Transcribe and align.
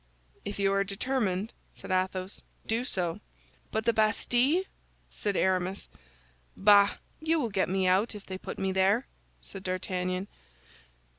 "If 0.43 0.57
you 0.57 0.73
are 0.73 0.83
determined," 0.83 1.53
said 1.73 1.91
Athos, 1.91 2.41
"do 2.65 2.83
so." 2.83 3.19
"But 3.69 3.85
the 3.85 3.93
Bastille?" 3.93 4.63
said 5.11 5.37
Aramis. 5.37 5.87
"Bah! 6.57 6.95
you 7.19 7.39
will 7.39 7.51
get 7.51 7.69
me 7.69 7.85
out 7.85 8.15
if 8.15 8.25
they 8.25 8.39
put 8.39 8.57
me 8.57 8.71
there," 8.71 9.05
said 9.41 9.61
D'Artagnan. 9.61 10.27